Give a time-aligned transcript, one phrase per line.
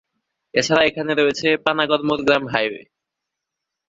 [0.53, 2.81] এছাড়া এখানে রয়েছে পানাগড়-মোরগ্রাম হাইওয়ে।